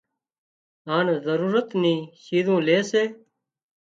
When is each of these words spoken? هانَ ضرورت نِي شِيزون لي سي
هانَ 0.87 1.07
ضرورت 1.27 1.69
نِي 1.81 1.95
شِيزون 2.23 2.59
لي 2.67 2.77
سي 2.89 3.03